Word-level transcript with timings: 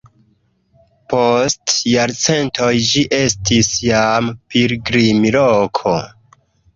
Post 1.11 1.73
jarcentoj 1.91 2.69
ĝi 2.91 3.03
estis 3.17 3.69
jam 3.89 4.31
pilgrimloko. 4.55 5.95